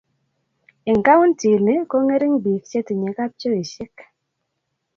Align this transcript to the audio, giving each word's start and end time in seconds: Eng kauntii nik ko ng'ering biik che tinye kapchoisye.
Eng 0.89 1.01
kauntii 1.07 1.57
nik 1.65 1.81
ko 1.89 1.95
ng'ering 2.03 2.35
biik 2.43 2.63
che 2.71 2.79
tinye 2.87 3.09
kapchoisye. 3.17 3.85